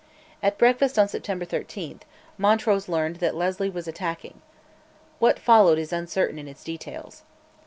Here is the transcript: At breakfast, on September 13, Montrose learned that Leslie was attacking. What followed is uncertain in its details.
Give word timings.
At 0.41 0.57
breakfast, 0.57 0.97
on 0.97 1.07
September 1.07 1.45
13, 1.45 1.99
Montrose 2.35 2.89
learned 2.89 3.17
that 3.17 3.35
Leslie 3.35 3.69
was 3.69 3.87
attacking. 3.87 4.41
What 5.19 5.37
followed 5.37 5.77
is 5.77 5.93
uncertain 5.93 6.39
in 6.39 6.47
its 6.47 6.63
details. 6.63 7.21